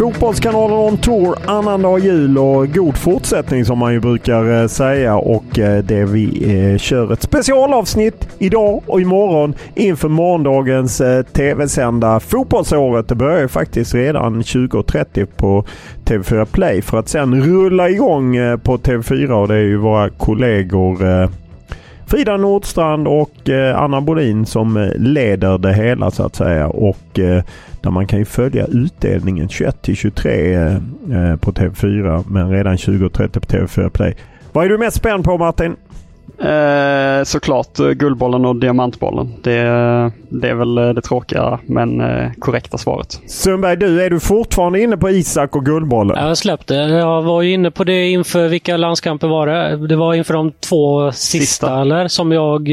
[0.00, 5.16] Fotbollskanalen on tour annandag jul och god fortsättning som man ju brukar eh, säga.
[5.16, 12.20] Och eh, det vi eh, kör ett specialavsnitt idag och imorgon inför morgondagens eh, tv-sända
[12.20, 13.08] Fotbollsåret.
[13.08, 15.64] Det börjar ju faktiskt redan 20.30 på
[16.04, 21.28] TV4 Play för att sen rulla igång på TV4 och det är ju våra kollegor
[22.10, 26.68] Frida Nordstrand och eh, Anna Bolin som eh, leder det hela så att säga.
[26.68, 27.42] Och eh,
[27.80, 30.80] där man kan ju följa utdelningen 21 till 23
[31.40, 34.16] på TV4 men redan 20.30 på TV4 Play.
[34.52, 35.76] Vad är du mest spänd på Martin?
[36.38, 39.34] Eh, såklart eh, Guldbollen och Diamantbollen.
[39.42, 39.52] Det,
[40.28, 43.20] det är väl eh, det tråkiga men eh, korrekta svaret.
[43.26, 46.16] Sundberg, du, är du fortfarande inne på Isak och Guldbollen?
[46.16, 46.88] Jag har släppt det.
[46.88, 49.86] Jag var ju inne på det inför, vilka landskamper var det?
[49.88, 51.80] Det var inför de två sista, sista.
[51.80, 52.08] eller?
[52.08, 52.68] Som jag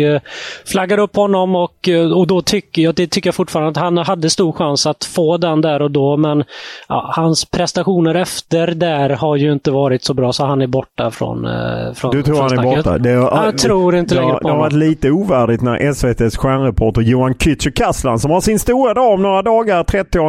[0.66, 4.30] flaggade upp honom och, och då tycker jag, det tycker jag fortfarande att han hade
[4.30, 6.18] stor chans att få den där och då.
[6.18, 6.44] Men
[6.88, 11.12] ja, hans prestationer efter där har ju inte varit så bra så han är borta
[11.12, 11.48] från,
[11.96, 12.98] från Du tror från han är borta?
[12.98, 17.02] Det är, jag tror inte längre på Det har varit lite ovärdigt när SVTs stjärnreporter
[17.02, 20.20] Johan Kücükaslan som har sin stora dag om några dagar, 30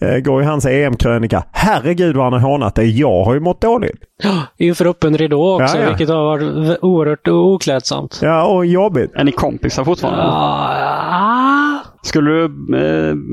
[0.00, 1.44] eh, går i hans EM-krönika.
[1.52, 2.84] Herregud vad han har hånat det.
[2.84, 3.96] Jag har ju mått dåligt.
[4.22, 5.88] Ja, inför öppen ridå också, ja, ja.
[5.88, 8.20] vilket har varit oerhört oklädsamt.
[8.22, 9.12] Ja, och jobbigt.
[9.14, 10.22] Är ni kompisar fortfarande?
[10.22, 11.80] Ja.
[12.02, 12.44] Skulle du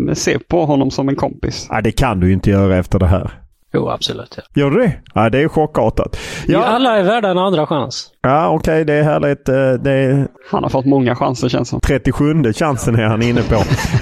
[0.07, 1.67] eh, se på honom som en kompis?
[1.69, 3.44] Ja, det kan du inte göra efter det här.
[3.75, 4.37] Jo, absolut.
[4.37, 4.43] Ja.
[4.61, 4.91] Gör du det?
[5.13, 6.17] Ja, det är chockartat.
[6.47, 6.63] Ja.
[6.63, 8.11] Alla är värda en andra chans.
[8.21, 8.57] Ja, okej.
[8.57, 9.49] Okay, det är härligt.
[9.49, 10.27] Eh, det är...
[10.51, 11.79] Han har fått många chanser känns som.
[11.79, 13.55] 37 chansen är han inne på.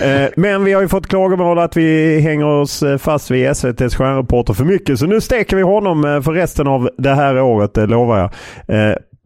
[0.04, 3.96] Eh, men vi har ju fått klagomål att vi hänger oss eh, fast vid SVTs
[3.96, 5.00] stjärnreporter för mycket.
[5.00, 8.30] Så nu steker vi honom för resten av det här året, det lovar jag.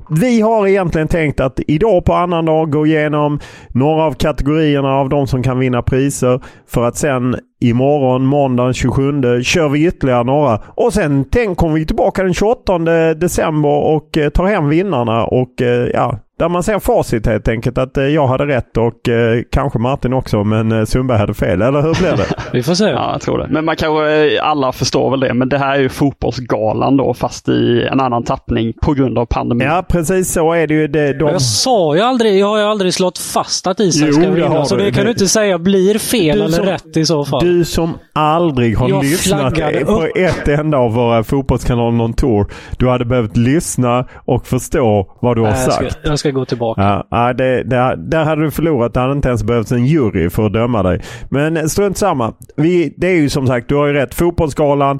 [0.10, 5.28] Vi har egentligen tänkt att idag på annandag gå igenom några av kategorierna av de
[5.28, 10.62] som kan vinna priser för att sen imorgon, måndag 27, kör vi ytterligare några.
[10.66, 12.78] Och sen tänk kommer vi tillbaka den 28
[13.14, 17.78] december och eh, tar hem vinnarna och eh, ja, där man ser facit helt enkelt
[17.78, 21.62] att eh, jag hade rätt och eh, kanske Martin också men eh, Sundberg hade fel.
[21.62, 22.26] Eller hur blir det?
[22.54, 22.84] Vi får se.
[22.84, 23.48] Ja, jag tror det.
[23.50, 25.34] Men man kanske, alla förstår väl det.
[25.34, 29.26] Men det här är ju fotbollsgalan då fast i en annan tappning på grund av
[29.26, 29.68] pandemin.
[29.68, 30.88] Ja, precis så är det ju.
[30.88, 31.30] Det, de...
[31.30, 34.66] Jag sa ju aldrig, jag har ju aldrig slått fast att Isak ska vinna.
[34.66, 37.46] Så det kan du inte säga blir fel du eller som, rätt i så fall.
[37.46, 39.56] Du som aldrig har jag lyssnat
[39.86, 42.48] på ett enda av våra fotbollskanaler någon tour.
[42.78, 45.82] Du hade behövt lyssna och förstå vad du har sagt.
[45.82, 47.04] Jag ska, jag ska ska gå tillbaka.
[47.10, 48.94] Ja, det, det, där hade du förlorat.
[48.94, 51.02] Det hade inte ens behövts en jury för att döma dig.
[51.30, 52.34] Men strunt samma.
[52.56, 54.14] Vi, det är ju som sagt, du har ju rätt.
[54.14, 55.00] Fotbollsskalan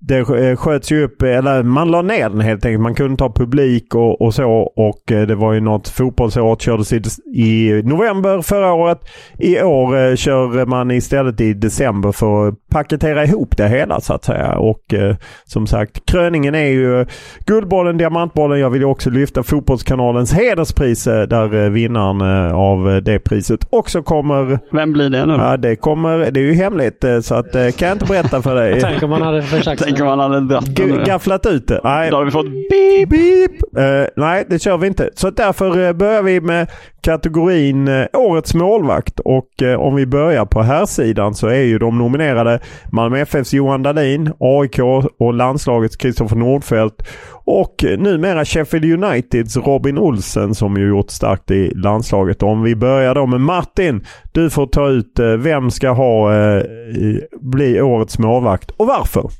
[0.00, 2.82] det eh, sköts ju upp, eller man la ner den helt enkelt.
[2.82, 6.92] Man kunde ta publik och, och så och eh, det var ju något fotbollsår kördes
[6.92, 7.02] i,
[7.34, 8.98] i november förra året.
[9.38, 14.12] I år eh, kör man istället i december för att paketera ihop det hela så
[14.14, 14.58] att säga.
[14.58, 17.06] Och eh, som sagt, kröningen är ju
[17.44, 18.60] Guldbollen, Diamantbollen.
[18.60, 24.02] Jag vill ju också lyfta Fotbollskanalens hederspris där eh, vinnaren eh, av det priset också
[24.02, 24.58] kommer.
[24.72, 25.32] Vem blir det nu?
[25.32, 28.80] Ja, det kommer, det är ju hemligt så att kan jag inte berätta för dig.
[28.80, 31.04] Tänk om man hade försökt Tänk om han hade dratt den.
[31.04, 31.80] Gafflat ut det.
[31.84, 32.10] Nej.
[32.10, 33.08] Då hade vi fått beep.
[33.08, 33.50] beep.
[33.78, 35.10] Uh, nej, det kör vi inte.
[35.14, 39.20] Så därför uh, börjar vi med kategorin uh, Årets målvakt.
[39.20, 42.60] Och om vi börjar på här sidan så är ju de nominerade
[42.92, 44.78] Malmö FFs Johan Dahlin, AIK
[45.18, 47.02] och landslagets Kristoffer Nordfeldt
[47.44, 52.42] och numera Sheffield Uniteds Robin Olsen som ju gjort starkt i landslaget.
[52.42, 54.04] Om vi börjar då med Martin.
[54.32, 56.32] Du får ta ut vem ska ha
[57.40, 59.30] bli årets målvakt och varför?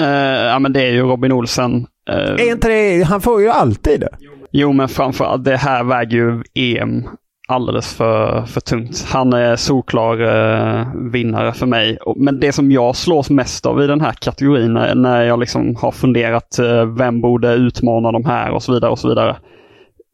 [0.00, 0.06] Uh,
[0.46, 1.86] ja men det är ju Robin Olsen.
[2.10, 4.10] Uh, är inte det, han får ju alltid det.
[4.52, 7.08] Jo men framförallt det här väger ju EM
[7.48, 9.06] alldeles för, för tungt.
[9.08, 11.98] Han är solklar uh, vinnare för mig.
[12.16, 15.90] Men det som jag slås mest av i den här kategorin när, jag liksom har
[15.90, 19.36] funderat uh, vem borde utmana de här och så vidare och så vidare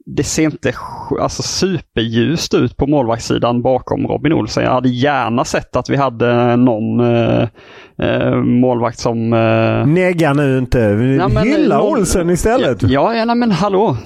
[0.06, 0.72] det ser inte
[1.20, 4.64] alltså, superljust ut på målvaktssidan bakom Robin Olsen.
[4.64, 7.48] Jag hade gärna sett att vi hade någon eh,
[7.98, 9.32] eh, målvakt som...
[9.32, 9.86] Eh...
[9.86, 10.78] Negga nu inte.
[10.78, 11.82] Men, Hylla.
[11.82, 12.82] Olsen istället.
[12.82, 13.96] Ja, ja, nej, men hallå.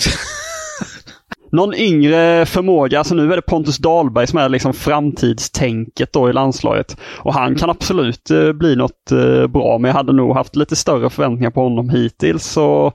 [1.51, 2.99] Någon yngre förmåga.
[2.99, 6.97] Alltså nu är det Pontus Dahlberg som är liksom framtidstänket då i landslaget.
[7.17, 10.77] Och han kan absolut eh, bli något eh, bra, men jag hade nog haft lite
[10.77, 12.45] större förväntningar på honom hittills.
[12.45, 12.93] Så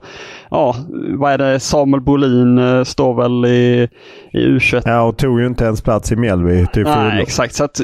[0.50, 0.76] ja,
[1.18, 3.88] vad är det, Samuel Bolin eh, står väl i,
[4.32, 4.82] i U21.
[4.84, 7.54] Ja, och tog ju inte ens plats i Mjällby till Nej, exakt.
[7.54, 7.80] Så att,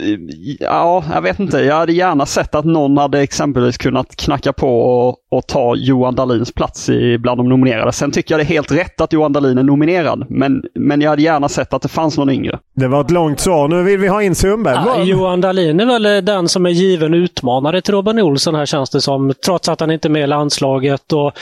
[0.61, 1.59] ja, jag vet inte.
[1.59, 6.15] Jag hade gärna sett att någon hade exempelvis kunnat knacka på och, och ta Johan
[6.15, 7.93] Dahlins plats i, bland de nominerade.
[7.93, 11.01] Sen tycker jag det är helt rätt att Johan Dahlin är nominerad, men men, men
[11.01, 12.59] jag hade gärna sett att det fanns någon yngre.
[12.75, 13.69] Det var ett långt svar.
[13.69, 14.77] Nu vill vi ha in Sundberg.
[14.87, 18.91] Ja, Johan Dahlin är väl den som är given utmanare till Robin Olsson här känns
[18.91, 19.33] det som.
[19.45, 21.13] Trots att han inte är med i landslaget.
[21.13, 21.33] Och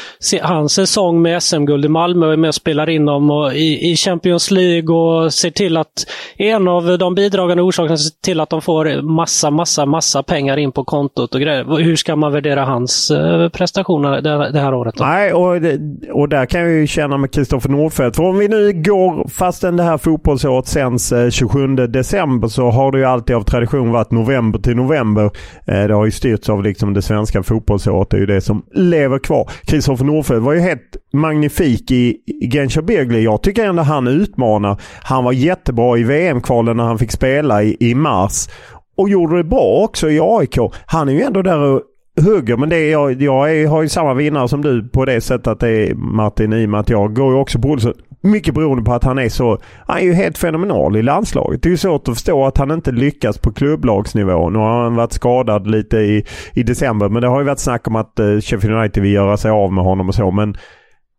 [0.43, 3.97] hans säsong med SM-guld i Malmö är med och spelar in dem och i, i
[3.97, 6.07] Champions League och ser till att
[6.37, 10.85] en av de bidragande orsakerna till att de får massa, massa, massa pengar in på
[10.85, 11.79] kontot och grejer.
[11.79, 14.21] Hur ska man värdera hans eh, prestationer
[14.53, 14.95] det, här året?
[14.95, 15.05] Då?
[15.05, 15.81] Nej, och, det,
[16.13, 18.17] och där kan jag ju känna med Kristoffer Nordfeldt.
[18.17, 22.93] För om vi nu går, fastän det här fotbollsåret sänds eh, 27 december så har
[22.93, 25.31] det ju alltid av tradition varit november till november.
[25.67, 28.11] Eh, det har ju styrts av liksom det svenska fotbollsåret.
[28.11, 29.51] Det är ju det som lever kvar.
[29.65, 32.17] Kristoffer Nordfeldt var ju helt magnifik i
[32.53, 33.23] Genscher Begley.
[33.23, 34.81] Jag tycker ändå han utmanar.
[35.03, 38.49] Han var jättebra i VM-kvalen när han fick spela i, i mars.
[38.97, 40.59] Och gjorde det bra också i AIK.
[40.87, 41.83] Han är ju ändå där och
[42.21, 42.57] hugger.
[42.57, 45.47] Men det är, jag, jag är, har ju samma vinnare som du på det sättet
[45.47, 47.93] att det är Martin i och med att jag går ju också på Olsson.
[48.23, 49.59] Mycket beroende på att han är så...
[49.87, 51.63] Han är ju helt fenomenal i landslaget.
[51.63, 54.51] Det är ju svårt att förstå att han inte lyckas på klubblagsnivå.
[54.51, 56.25] Nu har han varit skadad lite i,
[56.55, 59.37] i december men det har ju varit snack om att eh, Sheffield United vill göra
[59.37, 60.31] sig av med honom och så.
[60.31, 60.57] Men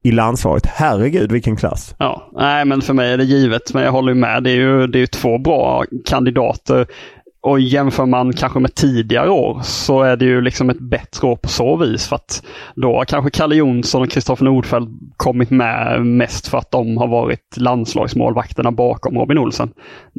[0.03, 0.65] i landslaget.
[0.65, 1.95] Herregud vilken klass!
[1.97, 3.73] Ja, nej men för mig är det givet.
[3.73, 4.43] Men jag håller med.
[4.43, 6.87] Det är ju, det är ju två bra kandidater.
[7.43, 11.35] Och jämför man kanske med tidigare år så är det ju liksom ett bättre år
[11.35, 12.07] på så vis.
[12.07, 12.43] För att
[12.75, 17.07] då har kanske Kalle Jonsson och Kristoffer Nordfeldt kommit med mest för att de har
[17.07, 19.69] varit landslagsmålvakterna bakom Robin Olsen.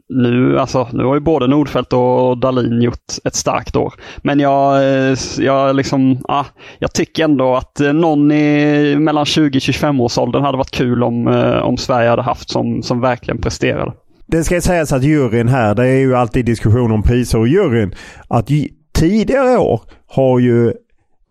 [0.08, 3.94] Nu, alltså, nu har ju både Nordfeldt och Dalin gjort ett starkt år.
[4.22, 6.44] Men jag, eh, jag, liksom, ah,
[6.78, 11.28] jag tycker ändå att eh, någon i mellan 20-25 års åldern hade varit kul om,
[11.28, 13.92] eh, om Sverige hade haft som, som verkligen presterade.
[14.26, 17.94] Det ska sägas att juryn här, det är ju alltid diskussion om priser och juryn.
[18.28, 18.48] Att
[18.94, 20.72] tidigare år har ju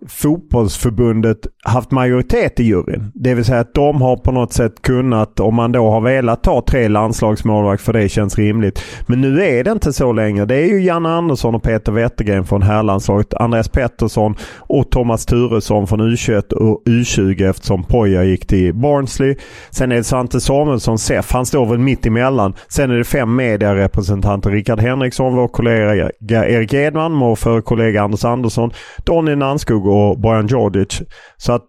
[0.10, 3.12] fotbollsförbundet haft majoritet i juryn.
[3.14, 6.44] Det vill säga att de har på något sätt kunnat, om man då har velat
[6.44, 8.84] ta tre landslagsmålvakter för det känns rimligt.
[9.08, 10.46] Men nu är det inte så längre.
[10.46, 13.34] Det är ju Janne Andersson och Peter Wettergren från herrlandslaget.
[13.34, 19.36] Andreas Pettersson och Thomas Turesson från U21 och U20 eftersom Poja gick till Barnsley.
[19.72, 21.32] Sen är det Svante Samuelsson, SEF.
[21.32, 22.54] Han står väl mitt emellan.
[22.68, 24.50] Sen är det fem medierepresentanter.
[24.50, 28.72] Rickard Henriksson, vår kollega Erik Edman, vår förre kollega Anders Andersson,
[29.06, 31.02] Donny Nanskog och Bojan Djordjic.
[31.38, 31.68] Så att,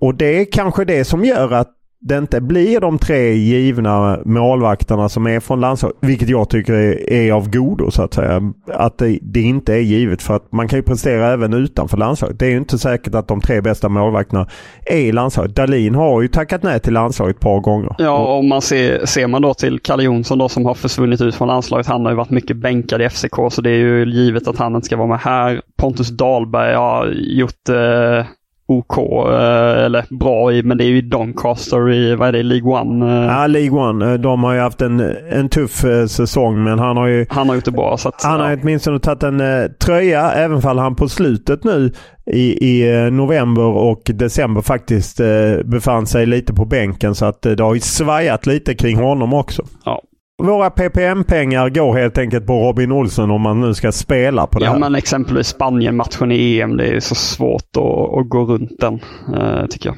[0.00, 1.70] och det är kanske det som gör att
[2.06, 5.96] det inte blir de tre givna målvakterna som är från landslaget.
[6.00, 8.52] Vilket jag tycker är, är, av godo så att säga.
[8.72, 12.38] Att det, det, inte är givet för att man kan ju prestera även utanför landslaget.
[12.38, 14.46] Det är ju inte säkert att de tre bästa målvakterna
[14.86, 15.56] är i landslaget.
[15.56, 17.94] Dalin har ju tackat nej till landslaget ett par gånger.
[17.98, 21.34] Ja, och man ser, ser man då till Kalle Jonsson då som har försvunnit ut
[21.34, 21.86] från landslaget.
[21.86, 24.74] Han har ju varit mycket bänkad i FCK så det är ju givet att han
[24.74, 25.62] inte ska vara med här.
[25.76, 28.26] Pontus Dahlberg har gjort eh,
[28.66, 32.72] OK, eh, eller bra i, men det är ju Doncaster i, vad är det, League
[32.72, 33.06] One?
[33.06, 33.26] Eh.
[33.26, 34.12] Ja, League One.
[34.12, 35.00] Eh, de har ju haft en,
[35.30, 37.26] en tuff säsong men han har ju...
[37.28, 37.96] Han har gjort det bra.
[37.96, 38.46] Så att, han ja.
[38.46, 39.42] har åtminstone tagit en
[39.78, 41.92] tröja, även fall han på slutet nu
[42.26, 45.20] i, i november och december faktiskt
[45.64, 49.62] befann sig lite på bänken så att det har ju svajat lite kring honom också.
[49.84, 50.02] Ja,
[50.42, 54.64] våra PPM-pengar går helt enkelt på Robin Olsson om man nu ska spela på det
[54.64, 54.78] ja, här.
[54.78, 56.76] Men exempelvis Spanien-matchen i EM.
[56.76, 58.94] Det är så svårt att, att gå runt den,
[59.36, 59.96] eh, tycker jag.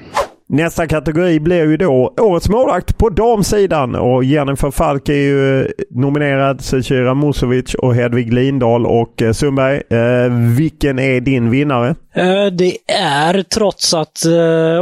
[0.48, 5.66] Nästa kategori blir ju då Årets målvakt på damsidan och Jennifer Falk är ju eh,
[5.90, 9.82] nominerad, Zecira Musovic och Hedvig Lindahl och eh, Sundberg.
[9.90, 11.94] Eh, vilken är din vinnare?
[12.14, 14.26] Eh, det är, trots att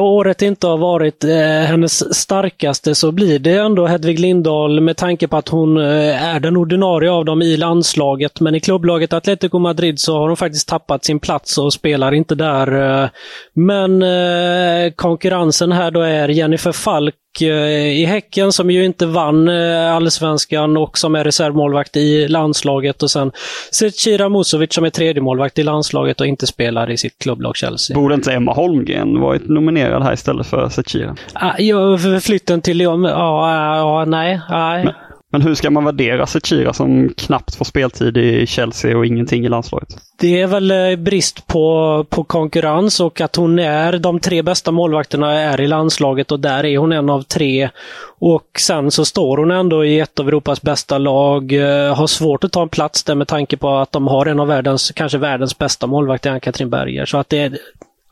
[0.01, 1.25] året inte har varit
[1.69, 6.57] hennes starkaste, så blir det ändå Hedvig Lindahl med tanke på att hon är den
[6.57, 8.41] ordinarie av dem i landslaget.
[8.41, 12.35] Men i klubblaget Atletico Madrid så har hon faktiskt tappat sin plats och spelar inte
[12.35, 13.11] där.
[13.53, 14.03] Men
[15.55, 21.15] konkurrensen här då är Jennifer Falk i Häcken som ju inte vann allsvenskan och som
[21.15, 23.33] är reservmålvakt i landslaget och sen
[23.73, 27.95] Zecira Musovic som är tredje målvakt i landslaget och inte spelar i sitt klubblag Chelsea.
[27.95, 31.17] Borde inte Emma Holmgren varit nominerad här istället för Zecira?
[31.33, 34.95] Ah, ja, flytten till Lyon, ja, ja, nej, nej.
[35.35, 39.49] Men, hur ska man värdera Zecira som knappt får speltid i Chelsea och ingenting i
[39.49, 39.89] landslaget?
[40.21, 44.73] Det är väl eh, brist på, på konkurrens och att hon är, de tre bästa
[44.73, 47.71] målvakterna är i landslaget och där är hon en av tre.
[48.19, 52.45] Och sen så står hon ändå i ett av Europas bästa lag, eh, har svårt
[52.45, 55.19] att ta en plats där med tanke på att de har en av världens, kanske
[55.19, 57.07] världens bästa målvakter, Ann-Katrin Berger.
[57.07, 57.53] Så att det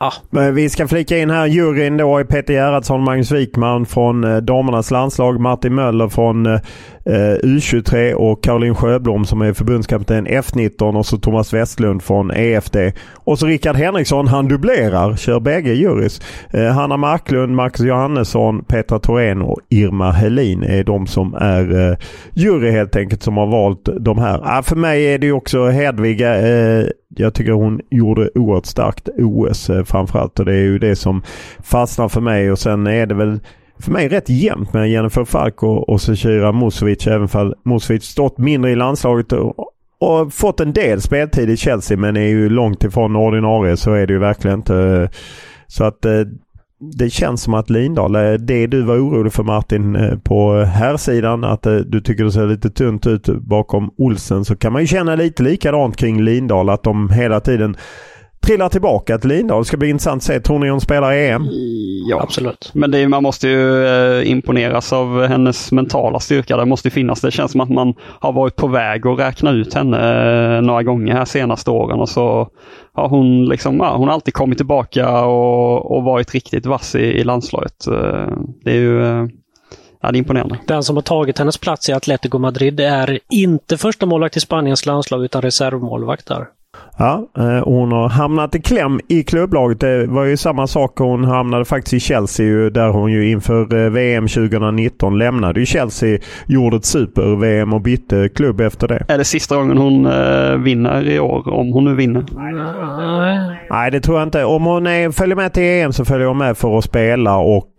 [0.02, 0.50] Ja.
[0.50, 4.90] Vi ska flika in här juryn då är Peter Gerhardsson, Magnus Wikman från eh, damernas
[4.90, 6.60] landslag, Martin Möller från eh,
[7.04, 12.76] eh U23 och Caroline Sjöblom som är förbundskapten F19 och så Thomas Westlund från EFD.
[13.14, 16.20] Och så Rickard Henriksson, han dubblerar, kör bägge jurys.
[16.50, 21.96] Eh, Hanna Marklund, Marcus Johannesson, Petra Thorén och Irma Helin är de som är eh,
[22.34, 24.40] jury helt enkelt som har valt de här.
[24.44, 26.84] Ah, för mig är det ju också Hedvig eh,
[27.16, 31.22] jag tycker hon gjorde oerhört starkt OS eh, framförallt och det är ju det som
[31.62, 33.40] fastnar för mig och sen är det väl
[33.78, 38.38] för mig rätt jämnt med Jennifer Falk och, och Zecira Musovic även fall Musovic stått
[38.38, 39.54] mindre i landslaget och,
[39.98, 44.06] och fått en del speltid i Chelsea men är ju långt ifrån ordinarie så är
[44.06, 45.10] det ju verkligen inte.
[45.66, 46.20] Så att eh,
[46.82, 50.96] det känns som att Lindahl, eh, det du var orolig för Martin eh, på här
[50.96, 54.82] sidan att eh, du tycker det ser lite tunt ut bakom Olsen så kan man
[54.82, 57.76] ju känna lite likadant kring Lindahl att de hela tiden
[58.42, 59.62] trillar tillbaka till Lindahl.
[59.62, 60.40] Det ska bli intressant att se.
[60.40, 61.48] Tror ni hon spelar EM?
[62.08, 62.70] Ja, Absolut.
[62.74, 66.56] Men det är, man måste ju eh, imponeras av hennes mentala styrka.
[66.56, 67.20] Det måste finnas.
[67.20, 70.82] Det känns som att man har varit på väg att räkna ut henne eh, några
[70.82, 72.48] gånger här senaste åren och så
[72.92, 76.98] har hon liksom, ja, hon har alltid kommit tillbaka och, och varit riktigt vass i,
[76.98, 77.86] i landslaget.
[77.86, 79.28] Eh, det är ju
[80.02, 80.58] ja, det är imponerande.
[80.66, 84.86] Den som har tagit hennes plats i Atletico Madrid är inte första målvakt i Spaniens
[84.86, 86.46] landslag utan reservmålvakt där.
[86.98, 89.80] Ja, eh, hon har hamnat i kläm i klubblaget.
[89.80, 90.98] Det var ju samma sak.
[90.98, 96.18] Hon hamnade faktiskt i Chelsea där hon ju inför eh, VM 2019 lämnade ju Chelsea,
[96.46, 99.04] gjorde ett super-VM och bytte klubb efter det.
[99.08, 101.48] Är det sista gången hon eh, vinner i år?
[101.48, 102.24] Om hon nu vinner?
[102.36, 103.58] Nej.
[103.70, 104.44] Nej, det tror jag inte.
[104.44, 107.72] Om hon är, följer med till EM så följer hon med för att spela och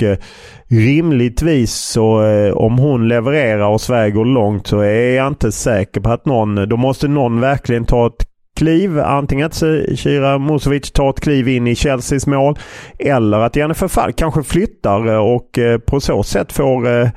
[0.69, 6.01] rimligtvis så eh, om hon levererar och Sverige går långt så är jag inte säker
[6.01, 8.32] på att någon, då måste någon verkligen ta ett
[8.63, 8.99] kliv.
[8.99, 9.63] Antingen att
[9.95, 12.57] Kira Musovic tar ett kliv in i Chelseas mål
[12.99, 17.09] eller att Jennifer Falk kanske flyttar eh, och eh, på så sätt får eh,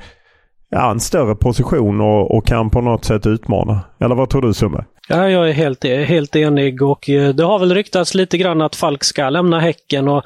[0.69, 3.79] ja, en större position och, och kan på något sätt utmana.
[3.99, 4.83] Eller vad tror du Sundberg?
[5.09, 7.03] Ja, jag är helt, helt enig och
[7.35, 10.07] det har väl ryktats lite grann att Falk ska lämna Häcken.
[10.07, 10.23] Och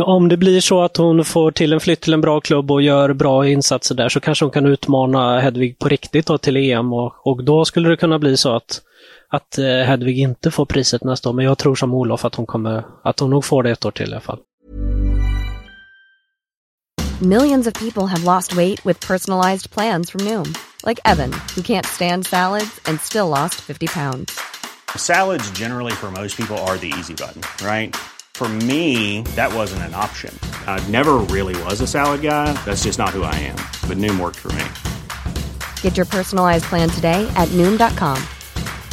[0.00, 2.82] om det blir så att hon får till en flytt till en bra klubb och
[2.82, 6.92] gör bra insatser där så kanske hon kan utmana Hedvig på riktigt då till EM
[6.92, 8.82] och, och då skulle det kunna bli så att,
[9.30, 11.32] att eh, Hedvig inte får priset nästa år.
[11.32, 13.90] Men jag tror som Olof att hon, kommer, att hon nog får det ett år
[13.90, 14.38] till i alla fall.
[17.20, 20.54] Millions of people have lost weight with personalized plans from Noom,
[20.86, 24.38] like Evan, who can't stand salads and still lost 50 pounds.
[24.96, 27.96] Salads, generally, for most people, are the easy button, right?
[28.34, 30.32] For me, that wasn't an option.
[30.68, 32.52] I never really was a salad guy.
[32.64, 33.56] That's just not who I am.
[33.88, 34.64] But Noom worked for me.
[35.82, 38.22] Get your personalized plan today at Noom.com.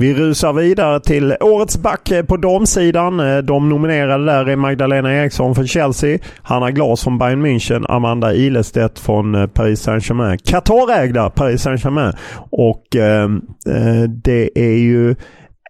[0.00, 3.20] Vi rusar vidare till årets back eh, på damsidan.
[3.20, 8.34] Eh, de nominerade där är Magdalena Eriksson från Chelsea, Hanna Glas från Bayern München, Amanda
[8.34, 10.38] Ilestedt från eh, Paris Saint-Germain.
[10.38, 12.12] Qatarägda Paris Saint-Germain.
[12.50, 15.14] Och ehm, eh, det är ju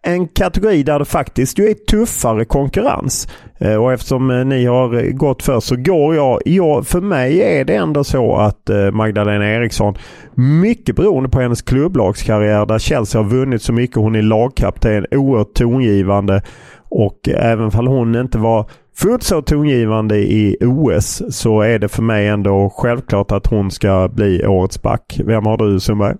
[0.02, 3.28] en kategori där det faktiskt ju är tuffare konkurrens.
[3.60, 6.86] Eh, och eftersom eh, ni har gått för så går jag, jag.
[6.86, 9.94] För mig är det ändå så att eh, Magdalena Eriksson,
[10.34, 13.96] mycket beroende på hennes klubblagskarriär där Chelsea har vunnit så mycket.
[13.96, 16.42] Hon är lagkapten, oerhört tongivande.
[16.88, 22.02] Och även om hon inte var fullt så tongivande i OS så är det för
[22.02, 25.20] mig ändå självklart att hon ska bli årets back.
[25.24, 26.14] Vem har du Sundberg?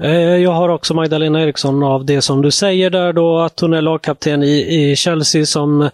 [0.00, 3.72] Eh, jag har också Magdalena Eriksson av det som du säger där då, att hon
[3.72, 5.90] är lagkapten i, i Chelsea som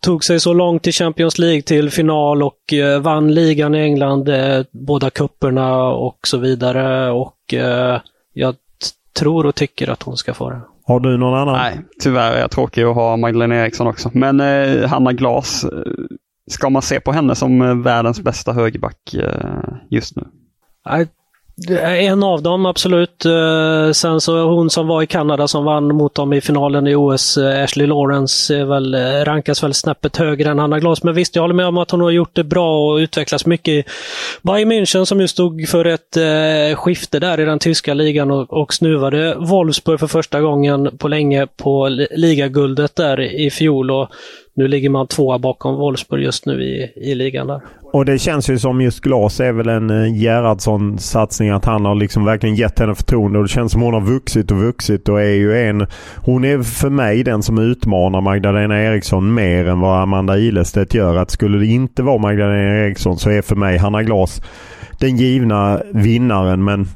[0.00, 4.28] tog sig så långt i Champions League till final och eh, vann ligan i England,
[4.28, 7.10] eh, båda kupperna och så vidare.
[7.10, 7.36] Och
[8.32, 8.54] jag
[9.18, 10.60] tror och tycker att hon ska få det.
[10.84, 11.54] Har du någon annan?
[11.54, 14.10] Nej, tyvärr är jag tråkig att ha Magdalena Eriksson också.
[14.14, 15.66] Men eh, Hanna Glas,
[16.50, 20.22] ska man se på henne som världens bästa högerback eh, just nu?
[21.68, 23.24] En av dem, absolut.
[23.24, 26.94] Eh, sen så hon som var i Kanada som vann mot dem i finalen i
[26.94, 31.02] OS, eh, Ashley Lawrence, väl, eh, rankas väl snäppet högre än Hanna Glas.
[31.02, 33.72] Men visst, jag håller med om att hon har gjort det bra och utvecklats mycket
[33.72, 33.84] i
[34.42, 38.52] Bayern München som ju stod för ett eh, skifte där i den tyska ligan och,
[38.52, 43.90] och snuvade Wolfsburg för första gången på länge på ligaguldet där i fjol.
[43.90, 44.08] Och
[44.60, 47.60] nu ligger man tvåa bakom Wolfsburg just nu i, i ligan där.
[47.92, 51.50] Och det känns ju som just Glas är väl en eh, Gerhardsson-satsning.
[51.50, 53.38] Att han har liksom verkligen gett henne förtroende.
[53.38, 55.86] Och det känns som hon har vuxit och vuxit och är ju en...
[56.16, 61.16] Hon är för mig den som utmanar Magdalena Eriksson mer än vad Amanda Ilestedt gör.
[61.16, 64.42] Att skulle det inte vara Magdalena Eriksson så är för mig Hanna Glas
[64.98, 66.64] den givna vinnaren.
[66.64, 66.88] Men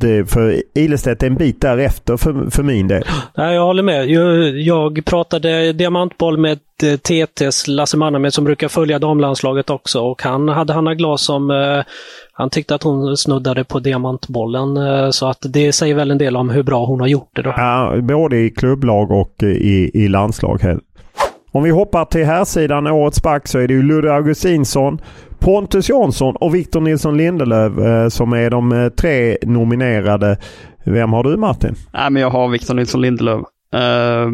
[0.00, 3.04] det, för Ilestedt är en bit därefter för, för min del.
[3.36, 4.10] Nej, jag håller med.
[4.10, 10.22] Jag, jag pratade diamantboll med eh, TTs Lasse Mannermed som brukar följa damlandslaget också och
[10.22, 11.82] han hade Hanna Glas som eh,
[12.32, 16.36] han tyckte att hon snuddade på diamantbollen eh, så att det säger väl en del
[16.36, 17.42] om hur bra hon har gjort det.
[17.42, 17.54] Då.
[17.56, 20.60] Ja, både i klubblag och i, i landslag.
[21.52, 25.00] Om vi hoppar till här sidan årets back så är det ju Ludde Augustinsson,
[25.38, 30.38] Pontus Jansson och Victor Nilsson Lindelöf eh, som är de eh, tre nominerade.
[30.84, 31.74] Vem har du Martin?
[31.92, 33.40] Nej, men jag har Victor Nilsson Lindelöf.
[33.74, 34.30] Uh,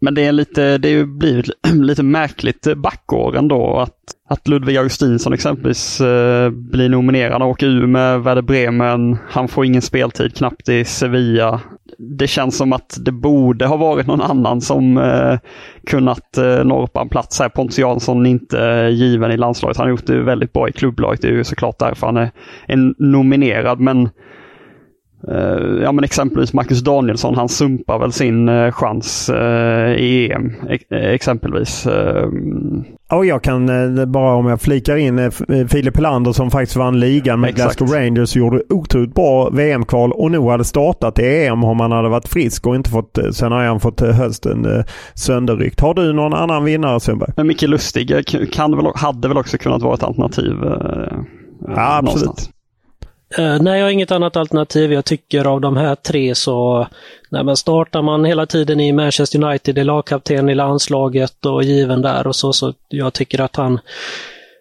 [0.00, 4.76] men det är lite, det är ju blivit lite märkligt backår ändå att, att Ludvig
[4.76, 9.16] Augustinsson exempelvis uh, blir nominerad och åker ur med Werder Bremen.
[9.28, 11.60] Han får ingen speltid knappt i Sevilla
[11.98, 15.38] det känns som att det borde ha varit någon annan som eh,
[15.86, 17.48] kunnat eh, norpa en plats här.
[17.48, 19.76] Pontus Jansson inte eh, given i landslaget.
[19.76, 21.22] Han har gjort det väldigt bra i klubblaget.
[21.22, 22.30] Det är ju såklart därför han är,
[22.66, 23.80] är nominerad.
[23.80, 24.08] Men
[25.82, 30.52] ja men exempelvis Marcus Danielsson, han sumpar väl sin uh, chans uh, i EM
[30.90, 31.86] exempelvis.
[33.10, 33.66] Och jag kan
[34.12, 35.30] bara om jag flikar in
[35.68, 37.78] Filip Helander som faktiskt vann ligan med Exakt.
[37.78, 42.08] Glasgow Rangers gjorde otroligt bra VM-kval och nog hade startat i EM om han hade
[42.08, 45.80] varit frisk och inte fått, sen har han fått hösten sönderryckt.
[45.80, 47.32] Har du någon annan vinnare Sundberg?
[47.36, 50.54] Men Micke Lustig kan väl, hade väl också kunnat vara ett alternativ?
[50.62, 52.26] ja, absolut.
[52.26, 52.55] Någonstans.
[53.38, 54.92] Uh, nej, jag har inget annat alternativ.
[54.92, 56.86] Jag tycker av de här tre så
[57.28, 62.02] nej, men startar man hela tiden i Manchester United, är lagkapten i landslaget och given
[62.02, 63.80] där och så, så jag tycker att han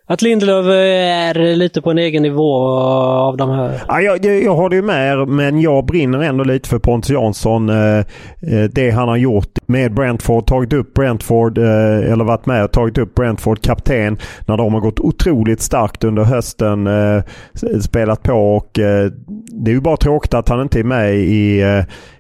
[0.07, 3.81] att Lindelöf är lite på en egen nivå av de här.
[3.87, 7.69] Ja, jag, jag har ju med er men jag brinner ändå lite för Pontus Jansson.
[7.69, 8.03] Eh, eh,
[8.71, 12.97] det han har gjort med Brentford, tagit upp Brentford eh, eller varit med och tagit
[12.97, 16.87] upp Brentford kapten när de har gått otroligt starkt under hösten.
[16.87, 17.23] Eh,
[17.81, 19.11] spelat på och eh,
[19.51, 21.63] det är ju bara tråkigt att han inte är med i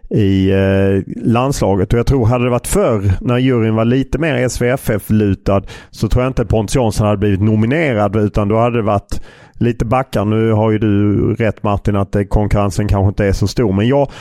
[0.09, 1.93] i eh, landslaget.
[1.93, 6.23] Och jag tror hade det varit förr när juryn var lite mer SVFF-lutad så tror
[6.23, 9.21] jag inte Pontus Jansson hade blivit nominerad utan då hade det varit
[9.53, 10.25] lite backar.
[10.25, 13.87] Nu har ju du rätt Martin att eh, konkurrensen kanske inte är så stor men
[13.87, 14.11] jag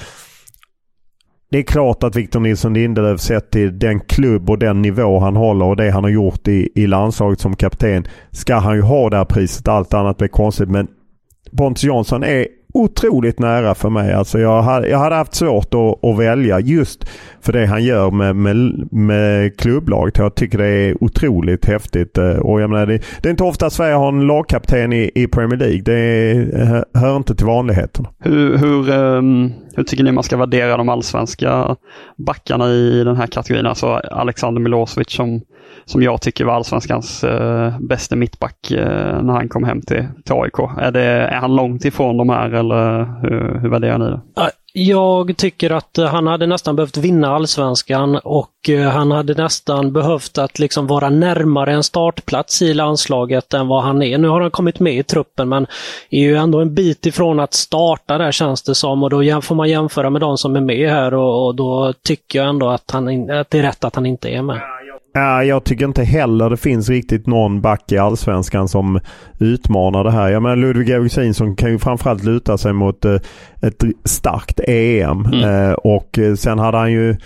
[1.50, 5.36] det är klart att Victor Nilsson Lindelöf sett till den klubb och den nivå han
[5.36, 9.10] håller och det han har gjort i, i landslaget som kapten ska han ju ha
[9.10, 9.68] det här priset.
[9.68, 10.88] Allt annat blir konstigt men
[11.56, 14.12] Pontus Jansson är otroligt nära för mig.
[14.12, 17.04] Alltså jag, hade, jag hade haft svårt att, att, välja just
[17.40, 18.56] för det han gör med, med,
[18.92, 20.18] med klubblaget.
[20.18, 22.18] Jag tycker det är otroligt häftigt.
[22.18, 25.26] Eh, och jag menar, det, det är inte ofta Sverige har en lagkapten i, i
[25.26, 25.82] Premier League.
[25.82, 28.08] Det är, hör inte till vanligheterna.
[28.18, 31.76] Hur, hur, um, hur tycker ni man ska värdera de allsvenska
[32.16, 33.66] backarna i den här kategorin?
[33.66, 35.40] Alltså Alexander Milosevic som
[35.84, 40.06] som jag tycker var allsvenskans eh, uh, bästa mittback uh, när han kom hem till,
[40.24, 40.58] till AIK.
[40.78, 44.20] Är, det, är han långt ifrån de här eller hur, hur värderar ni det?
[44.76, 49.92] Jag tycker att eh, han hade nästan behövt vinna allsvenskan och eh, han hade nästan
[49.92, 54.18] behövt att liksom vara närmare en startplats i landslaget än vad han är.
[54.18, 55.66] Nu har han kommit med i truppen men
[56.10, 59.54] är ju ändå en bit ifrån att starta där känns det som och då får
[59.54, 62.90] man jämföra med de som är med här och, och då tycker jag ändå att,
[62.90, 64.60] han, att det är rätt att han inte är med.
[65.16, 69.00] Ja, jag tycker inte heller det finns riktigt någon back i allsvenskan som
[69.38, 70.30] utmanar det här.
[70.30, 73.14] Jag menar Ludvig Augustinsson kan ju framförallt luta sig mot eh,
[73.62, 75.24] ett starkt EM.
[75.24, 75.68] Mm.
[75.68, 77.16] Eh, och sen hade han ju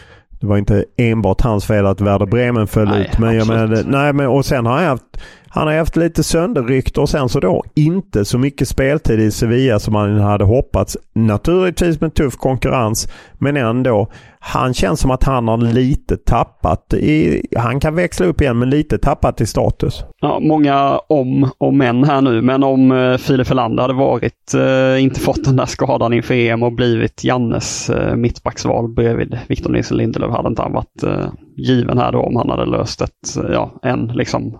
[0.40, 3.18] det var inte enbart hans fel att Werder Bremen föll nej, ut.
[3.18, 5.20] Men jag menar, nej, men, och sen har han haft
[5.50, 9.78] han har haft lite sönderrykt och sen så då inte så mycket speltid i Sevilla
[9.78, 10.96] som han hade hoppats.
[11.14, 13.08] Naturligtvis med tuff konkurrens
[13.38, 14.08] men ändå.
[14.40, 18.70] Han känns som att han har lite tappat i, han kan växla upp igen men
[18.70, 20.04] lite tappat i status.
[20.20, 25.02] Ja, många om och men här nu men om eh, Filip Helander hade varit, eh,
[25.02, 29.98] inte fått den där skadan inför EM och blivit Jannes eh, mittbacksval bredvid Victor Nilsson
[29.98, 33.52] Lindelöf hade inte han varit eh, given här då om han hade löst ett, eh,
[33.52, 34.58] ja, en liksom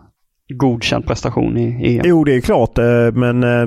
[0.48, 2.02] godkänd prestation i EM.
[2.04, 3.62] Jo, det är klart, eh, men eh,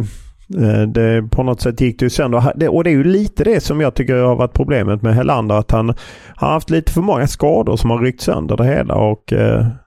[0.64, 2.70] eh, det, på något sätt gick det ju sönder.
[2.70, 5.56] Och det är ju lite det som jag tycker har varit problemet med Helander.
[5.56, 5.94] Att han
[6.36, 8.96] har haft lite för många skador som har ryckt sönder det hela.
[8.96, 9.34] Och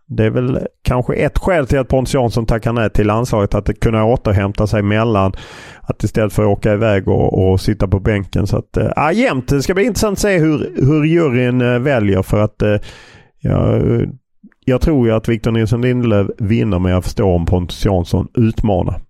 [0.07, 3.54] det är väl kanske ett skäl till att Pontus Jansson tackar nej till landslaget.
[3.54, 5.33] Att kunna återhämta sig mellan.
[5.83, 8.46] Att istället för att åka iväg och, och sitta på bänken.
[8.46, 9.48] Så att, ja, jämt.
[9.48, 12.22] Det ska bli intressant att se hur, hur juryn väljer.
[12.22, 12.62] För att
[13.40, 13.78] ja,
[14.64, 19.00] jag tror ju att Victor Nilsson Lindelöf vinner men jag förstår om Pontus Jansson utmanar.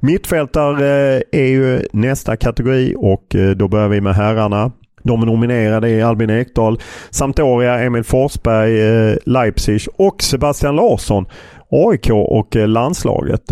[0.00, 4.72] Mittfältare eh, är ju nästa kategori och eh, då börjar vi med herrarna.
[5.02, 11.26] De nominerade är Albin Ekdal, Sampdoria, Emil Forsberg, eh, Leipzig och Sebastian Larsson.
[11.70, 13.42] AIK och landslaget.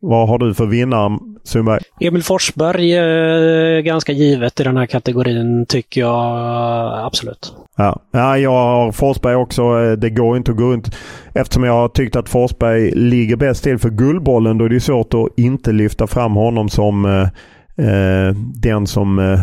[0.00, 1.80] Vad har du för vinnare Sundberg?
[2.00, 7.54] Emil Forsberg är ganska givet i den här kategorin tycker jag absolut.
[7.76, 9.96] Ja, ja jag har Forsberg också.
[9.96, 10.96] Det går inte att gå runt.
[11.34, 15.14] Eftersom jag har tyckt att Forsberg ligger bäst till för Guldbollen då är det svårt
[15.14, 19.40] att inte lyfta fram honom som eh, den som eh,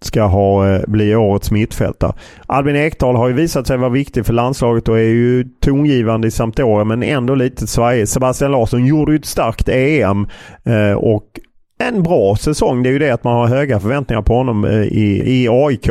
[0.00, 2.12] ska ha, eh, bli årets mittfältare.
[2.46, 6.30] Albin Ekdal har ju visat sig vara viktig för landslaget och är ju tongivande i
[6.30, 8.08] Sampdoria men ändå lite svajig.
[8.08, 10.26] Sebastian Larsson gjorde ju ett starkt EM
[10.64, 11.24] eh, och
[11.78, 12.82] en bra säsong.
[12.82, 15.88] Det är ju det att man har höga förväntningar på honom eh, i, i AIK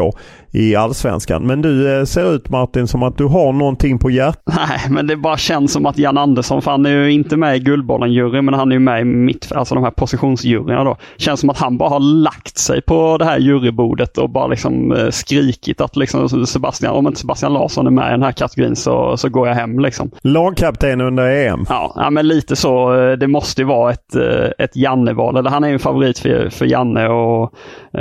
[0.51, 1.47] i allsvenskan.
[1.47, 4.43] Men du ser ut Martin som att du har någonting på hjärtat.
[4.45, 7.57] Nej, men det bara känns som att Jan Andersson, för han är ju inte med
[7.57, 10.97] i Guldbollen-juryn, men han är ju med i mitt, alltså de här positionsjuryerna då.
[11.17, 15.07] Känns som att han bara har lagt sig på det här jurybordet och bara liksom
[15.12, 19.17] skrikit att liksom Sebastian, om inte Sebastian Larsson är med i den här kategorin så,
[19.17, 20.12] så går jag hem liksom.
[20.21, 21.65] Lagkapten under EM.
[21.69, 22.95] Ja, ja, men lite så.
[23.19, 24.15] Det måste ju vara ett,
[24.57, 25.38] ett Janne-val.
[25.38, 27.53] Eller han är ju en favorit för, för Janne och,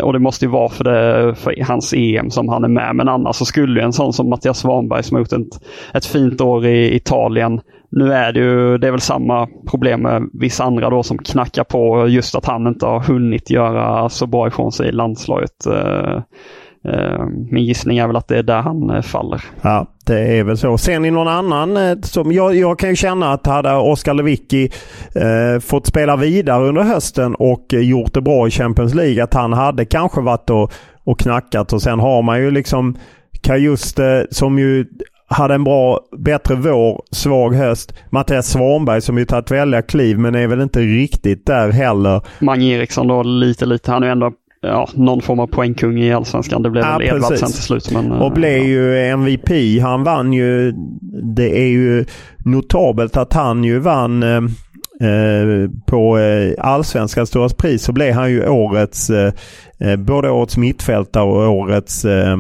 [0.03, 2.97] och det måste ju vara för, det, för hans EM som han är med.
[2.97, 5.63] Men annars så skulle en sån som Mattias Svanberg som har gjort ett,
[5.95, 7.61] ett fint år i Italien.
[7.91, 11.65] Nu är det ju, det är väl samma problem med vissa andra då som knackar
[11.65, 15.67] på just att han inte har hunnit göra så bra ifrån sig i landslaget.
[15.67, 16.17] Eh,
[16.93, 19.43] eh, min gissning är väl att det är där han eh, faller.
[19.63, 20.79] Ja, det är väl så.
[20.79, 24.71] Ser ni någon annan som jag, jag kan ju känna att hade Oskar Lewicki
[25.15, 29.53] eh, fått spela vidare under hösten och gjort det bra i Champions League att han
[29.53, 30.73] hade kanske varit och,
[31.07, 32.97] och knackat och sen har man ju liksom
[33.43, 34.87] Kajuste som ju
[35.29, 37.95] hade en bra, bättre vår, svag höst.
[38.11, 42.21] Mattias Svanberg som ju tagit välja kliv men är väl inte riktigt där heller.
[42.39, 43.93] Mange Eriksson då lite, lite.
[43.93, 46.63] Han är ju ändå ja, någon form av poängkung i Allsvenskan.
[46.63, 47.91] Det blev ja, väl Edvardsen till slut.
[47.93, 48.65] Men, och blev ja.
[48.65, 49.81] ju MVP.
[49.83, 50.73] Han vann ju.
[51.37, 52.05] Det är ju
[52.39, 54.23] notabelt att han ju vann
[55.01, 59.33] eh, på eh, Allsvenskans stora pris så blev han ju årets, eh,
[59.81, 62.37] eh både årets mittfältare och årets eh,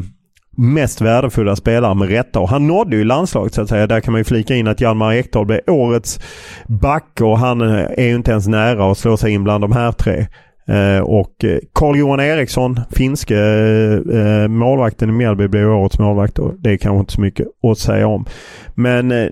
[0.56, 2.40] mest värdefulla spelare med rätta.
[2.40, 3.86] Och han nådde ju landslaget så att säga.
[3.86, 6.20] Där kan man ju flika in att Hjalmar Ekdal blev årets
[6.66, 9.72] back och han eh, är ju inte ens nära att slå sig in bland de
[9.72, 10.26] här tre.
[11.02, 13.36] Och Carl-Johan Eriksson, finske
[14.48, 18.06] målvakten i Mjällby, blev årets målvakt och det är kanske inte så mycket att säga
[18.06, 18.26] om.
[18.74, 19.30] Men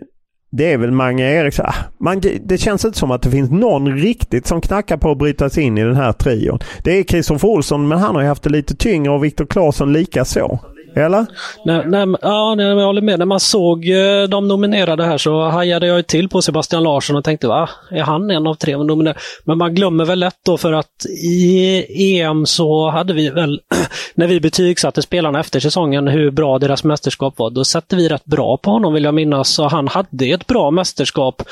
[0.56, 1.66] det är väl Mange Eriksson.
[1.66, 5.18] Ah, man, det känns inte som att det finns någon riktigt som knackar på att
[5.18, 6.58] bryta sig in i den här trion.
[6.84, 9.92] Det är Kristoffer Olsson men han har ju haft det lite tyngre och Viktor Claesson
[9.92, 10.60] lika så.
[10.96, 11.26] Eller?
[11.64, 13.18] Nej, nej, ja, nej, jag håller med.
[13.18, 17.24] När man såg eh, de nominerade här så hajade jag till på Sebastian Larsson och
[17.24, 17.68] tänkte, va?
[17.90, 19.18] Är han en av tre nominerade?
[19.44, 23.60] Men man glömmer väl lätt då för att i EM så hade vi väl,
[24.14, 28.24] när vi betygsatte spelarna efter säsongen, hur bra deras mästerskap var, då satte vi rätt
[28.24, 29.48] bra på honom vill jag minnas.
[29.48, 31.42] Så han hade ett bra mästerskap.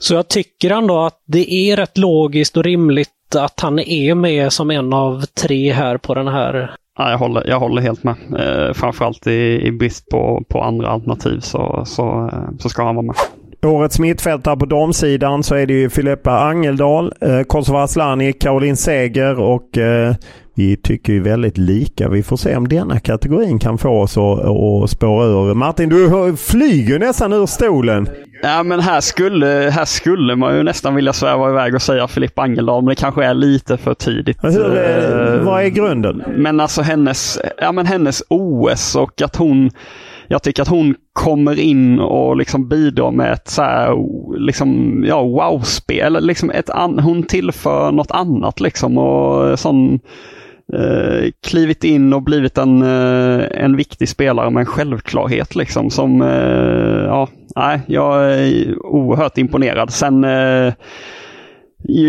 [0.00, 4.52] Så jag tycker ändå att det är rätt logiskt och rimligt att han är med
[4.52, 8.14] som en av tre här på den här Ja, jag, håller, jag håller helt med.
[8.38, 12.94] Eh, framförallt i, i brist på, på andra alternativ så, så, eh, så ska han
[12.94, 13.16] vara med.
[13.66, 19.40] Årets mittfältare på damsidan så är det ju Filippa Angeldal, eh, Kosova Asllani, Caroline Seger
[19.40, 20.14] och eh,
[20.54, 22.08] vi tycker ju väldigt lika.
[22.08, 25.54] Vi får se om denna kategorin kan få oss att spåra ur.
[25.54, 28.08] Martin, du flyger nästan ur stolen.
[28.42, 32.42] Ja, men här skulle, här skulle man ju nästan vilja sväva iväg och säga Filippa
[32.42, 34.38] Angeldal, men det kanske är lite för tidigt.
[34.42, 36.22] Hur är, vad är grunden?
[36.36, 39.70] Men alltså hennes, ja, men hennes OS och att hon
[40.28, 43.96] jag tycker att hon kommer in och liksom bidrar med ett så här,
[44.38, 46.26] liksom, ja, wow-spel.
[46.26, 50.00] Liksom ett an, hon tillför något annat liksom och sån
[50.72, 56.22] eh, klivit in och blivit en, eh, en viktig spelare med en självklarhet liksom som,
[56.22, 59.92] eh, ja, nej, jag är oerhört imponerad.
[59.92, 60.72] Sen eh,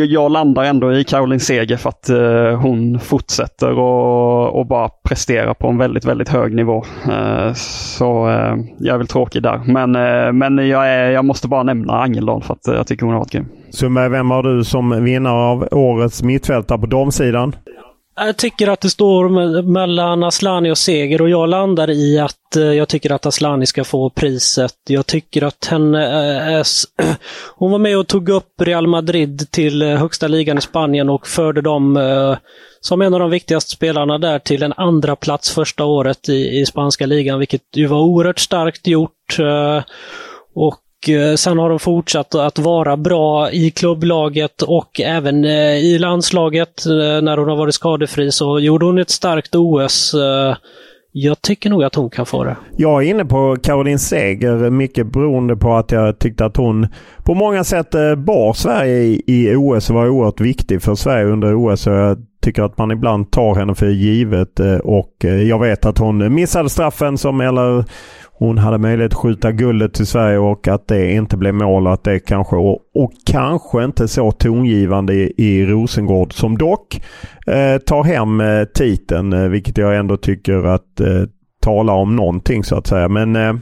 [0.07, 5.53] jag landar ändå i Caroline Seger för att eh, hon fortsätter och, och bara prestera
[5.53, 6.83] på en väldigt, väldigt hög nivå.
[7.11, 9.61] Eh, så eh, jag är väl tråkig där.
[9.65, 13.05] Men, eh, men jag, är, jag måste bara nämna Angeldal för att eh, jag tycker
[13.05, 13.47] hon har varit grym.
[13.69, 17.55] Sundberg, vem har du som vinnare av årets mittfältare på damsidan?
[18.17, 22.63] Jag tycker att det står mellan Aslani och Seger och jag landar i att eh,
[22.63, 24.75] jag tycker att Aslani ska få priset.
[24.87, 26.65] Jag tycker att henne eh, är...
[27.55, 31.27] Hon var med och tog upp Real Madrid till eh, högsta ligan i Spanien och
[31.27, 31.99] förde dem
[32.81, 36.65] som en av de viktigaste spelarna där till en andra plats första året i, i
[36.65, 39.37] spanska ligan, vilket ju var oerhört starkt gjort.
[40.55, 45.97] Och Eh, sen har de fortsatt att vara bra i klubblaget och även eh, i
[45.99, 46.85] landslaget.
[46.85, 50.15] Eh, när hon har varit skadefri så gjorde hon ett starkt OS.
[51.17, 52.55] Jag tycker nog att hon kan få det.
[52.77, 56.87] Jag är inne på Caroline Seger mycket beroende på att jag tyckte att hon
[57.23, 61.85] på många sätt bar Sverige i OS och var oerhört viktig för Sverige under OS.
[61.85, 65.15] Jag tycker att man ibland tar henne för givet och
[65.49, 67.85] jag vet att hon missade straffen som eller
[68.37, 71.87] hon hade möjlighet att skjuta guldet till Sverige och att det inte blev mål.
[71.87, 77.01] Att det kanske, och, och kanske inte så tongivande i, i Rosengård som dock
[77.47, 79.33] eh, tar hem eh, titeln.
[79.33, 81.23] Eh, vilket jag ändå tycker att eh,
[81.61, 83.07] tala om någonting så att säga.
[83.07, 83.53] Men eh,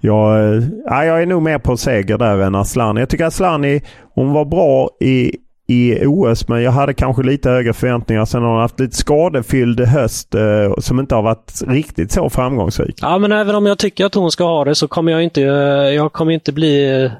[0.00, 2.96] jag, eh, jag är nog mer på seger där än Aslan.
[2.96, 3.80] Jag tycker Aslan
[4.14, 5.36] hon var bra i
[5.70, 8.24] i OS men jag hade kanske lite högre förväntningar.
[8.24, 12.98] Sen har hon haft lite skadefylld höst eh, som inte har varit riktigt så framgångsrik.
[13.02, 15.42] Ja men även om jag tycker att hon ska ha det så kommer jag inte,
[15.42, 15.48] eh,
[15.94, 17.12] jag kommer inte bli eh,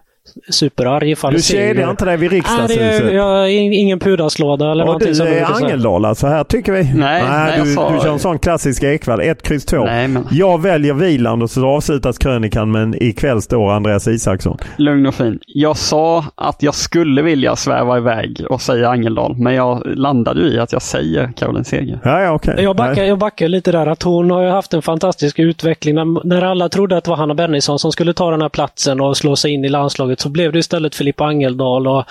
[0.51, 3.05] superarg ifall Du kedjar inte dig vid riksdagshuset?
[3.05, 5.13] Nej, jag har ingen puddarslåda eller och någonting.
[5.13, 6.27] du är Angeldal alltså?
[6.27, 6.83] Här tycker vi...
[6.83, 7.93] Nej, nej, nej du, sa...
[7.93, 9.21] du kör en sån klassisk Ekvall.
[9.21, 9.85] 1, kryss 2.
[9.85, 10.27] Men...
[10.31, 14.59] Jag väljer Viland och så avslutas krönikan men ikväll står Andreas Isaksson.
[14.77, 15.39] Lugn och fin.
[15.47, 20.59] Jag sa att jag skulle vilja sväva iväg och säga Angeldal men jag landade i
[20.59, 21.99] att jag säger Caroline Seger.
[22.05, 22.63] Ja, ja, okay.
[22.63, 25.95] jag, backar, jag backar lite där att hon har haft en fantastisk utveckling.
[25.95, 29.01] När, när alla trodde att det var Hanna Bennison som skulle ta den här platsen
[29.01, 31.87] och slå sig in i landslaget så blev det istället Filippa Angeldal.
[31.87, 32.05] Och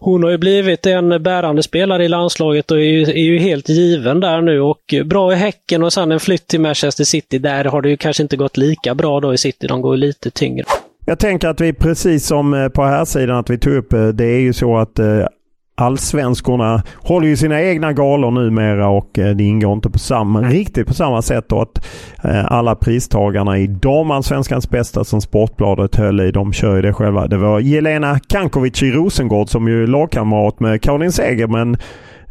[0.00, 3.68] hon har ju blivit en bärande spelare i landslaget och är ju, är ju helt
[3.68, 4.60] given där nu.
[4.60, 7.38] Och bra i Häcken och sen en flytt till Manchester City.
[7.38, 9.66] Där har det ju kanske inte gått lika bra då i City.
[9.66, 10.64] De går lite tyngre.
[11.06, 14.08] Jag tänker att vi precis som eh, på här sidan att vi tog upp eh,
[14.08, 15.26] det är ju så att eh,
[15.76, 20.86] allsvenskorna håller ju sina egna galor numera och eh, det ingår inte på samma, riktigt
[20.86, 21.52] på samma sätt.
[21.52, 21.86] Och att
[22.24, 27.26] eh, alla pristagarna i damallsvenskans bästa som Sportbladet höll i, de kör ju det själva.
[27.26, 31.76] Det var Jelena Kankovic i Rosengård som ju är lagkamrat med Caroline Seger men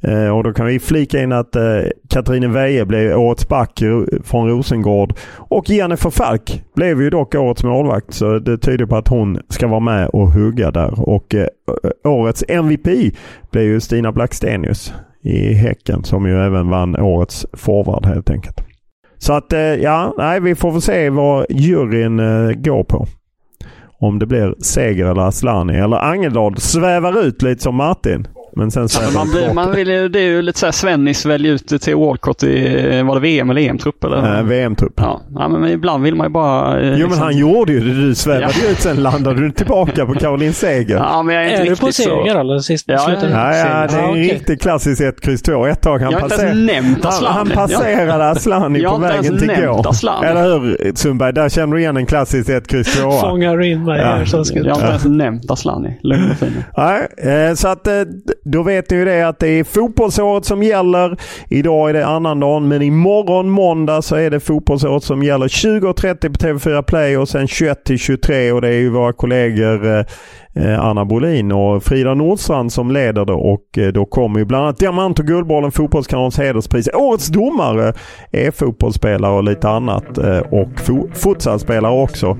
[0.08, 3.82] Eh, och då kan vi flika in att eh, Katrine Weje blev årets back
[4.24, 5.14] från Rosengård.
[5.38, 8.14] Och Jennifer Falk blev ju dock årets målvakt.
[8.14, 11.10] Så det tyder på att hon ska vara med och hugga där.
[11.10, 11.48] Och eh,
[12.04, 13.14] årets MVP
[13.52, 18.64] blev ju Stina Blackstenius i Häcken som ju även vann årets forward helt enkelt.
[19.18, 23.08] Så att eh, ja, nej, vi får väl se vad juryn eh, går på.
[24.00, 28.28] Om det blir Seger eller Aslani eller Angeldal svävar ut lite som Martin.
[28.56, 31.54] Men sen så ja, man, blir, man vill, det är ju lite såhär Svennis väljer
[31.54, 34.04] ut till Walcott i, var det VM eller EM-trupp?
[34.04, 34.38] Eller?
[34.38, 34.94] Äh, VM-trupp.
[34.96, 35.22] Ja.
[35.36, 36.82] ja, men ibland vill man ju bara...
[36.82, 37.10] Eh, jo liksom...
[37.10, 37.94] men han gjorde ju det.
[37.94, 38.72] Du svävade ja.
[38.72, 40.96] ut sen landade du tillbaka på Caroline Seger.
[40.96, 42.86] Ja, men jag är inte är du på Seger eller sist?
[42.88, 44.24] Ja, ja, ja, det är en okay.
[44.24, 45.66] riktig klassisk 1, X 2.
[45.66, 46.70] Ett tag han Aslan.
[47.04, 49.84] Han, han passerade Aslani på vägen till gå.
[50.24, 51.34] Eller hur Sundberg?
[51.34, 53.12] Där känner du igen en klassisk 1, X 2.
[53.12, 54.26] Fångar in mig här.
[54.26, 56.00] Så ska jag har inte ens nämnt Aslani.
[56.04, 56.64] Lugn och fin.
[56.78, 57.94] Nej, eh, så att eh,
[58.44, 61.18] då vet ni ju det att det är fotbollsåret som gäller.
[61.50, 65.48] Idag är det annandagen men imorgon måndag så är det fotbollsåret som gäller.
[65.48, 70.06] 20.30 på TV4 Play och sen 21-23 och det är ju våra kollegor Eh,
[70.56, 74.64] Eh, Anna Bolin och Frida Nordstrand som leder det och eh, då kommer ju bland
[74.64, 76.90] annat Diamant och Guldbollen, Fotbollskanalens hederspris.
[76.94, 77.94] Årets domare
[78.32, 82.38] är fotbollsspelare och lite annat eh, och och futsalspelare också.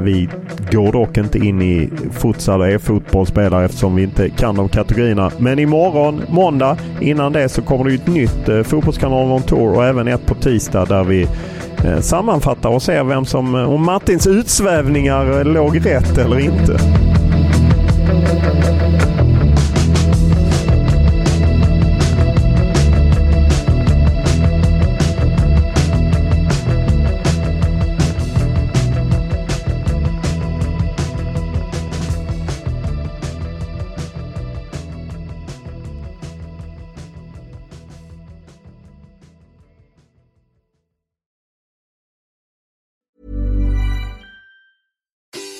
[0.00, 0.28] Vi
[0.70, 5.30] går dock inte in i futsal och e-fotbollsspelare eftersom vi inte kan de kategorierna.
[5.38, 10.08] Men imorgon, måndag, innan det så kommer det ett nytt Fotbollskanalen on Tour och även
[10.08, 11.28] ett på tisdag där vi
[12.00, 16.78] sammanfattar och ser vem som, om Martins utsvävningar låg rätt eller inte.